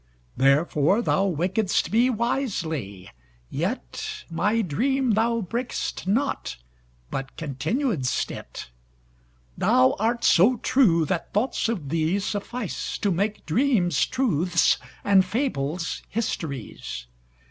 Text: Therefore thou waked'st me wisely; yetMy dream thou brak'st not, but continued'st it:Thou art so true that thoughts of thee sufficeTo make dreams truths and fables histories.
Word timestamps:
Therefore 0.35 1.03
thou 1.03 1.25
waked'st 1.27 1.91
me 1.91 2.09
wisely; 2.09 3.07
yetMy 3.53 4.67
dream 4.67 5.11
thou 5.11 5.41
brak'st 5.41 6.07
not, 6.07 6.57
but 7.11 7.37
continued'st 7.37 8.31
it:Thou 8.31 9.95
art 9.99 10.23
so 10.23 10.57
true 10.57 11.05
that 11.05 11.31
thoughts 11.35 11.69
of 11.69 11.89
thee 11.89 12.15
sufficeTo 12.15 13.13
make 13.13 13.45
dreams 13.45 14.07
truths 14.07 14.79
and 15.03 15.23
fables 15.23 16.01
histories. 16.09 17.05